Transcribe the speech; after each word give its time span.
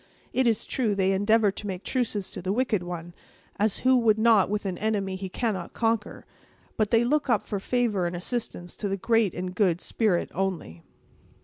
It 0.33 0.47
is 0.47 0.65
true, 0.65 0.95
they 0.95 1.11
endeavor 1.11 1.51
to 1.51 1.67
make 1.67 1.83
truces 1.83 2.31
to 2.31 2.41
the 2.41 2.51
wicked 2.51 2.81
one—as 2.81 3.77
who 3.85 3.95
would 3.97 4.17
not 4.17 4.49
with 4.49 4.65
an 4.65 4.79
enemy 4.79 5.15
he 5.15 5.29
cannot 5.29 5.73
conquer! 5.73 6.25
but 6.75 6.89
they 6.89 7.03
look 7.03 7.29
up 7.29 7.45
for 7.45 7.59
favor 7.59 8.07
and 8.07 8.15
assistance 8.15 8.75
to 8.77 8.89
the 8.89 8.97
Great 8.97 9.35
and 9.35 9.53
Good 9.53 9.79
Spirit 9.79 10.31
only." 10.33 10.81